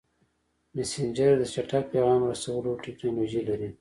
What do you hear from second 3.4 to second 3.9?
لري.